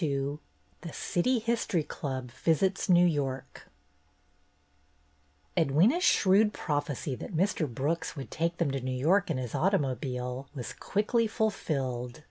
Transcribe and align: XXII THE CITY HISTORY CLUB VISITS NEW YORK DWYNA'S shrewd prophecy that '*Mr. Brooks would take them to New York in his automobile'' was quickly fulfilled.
XXII 0.03 0.39
THE 0.81 0.93
CITY 0.93 1.37
HISTORY 1.37 1.83
CLUB 1.83 2.31
VISITS 2.31 2.89
NEW 2.89 3.05
YORK 3.05 3.67
DWYNA'S 5.55 6.03
shrewd 6.03 6.51
prophecy 6.53 7.13
that 7.13 7.33
'*Mr. 7.37 7.71
Brooks 7.71 8.15
would 8.15 8.31
take 8.31 8.57
them 8.57 8.71
to 8.71 8.81
New 8.81 8.97
York 8.97 9.29
in 9.29 9.37
his 9.37 9.53
automobile'' 9.53 10.47
was 10.55 10.73
quickly 10.73 11.27
fulfilled. 11.27 12.19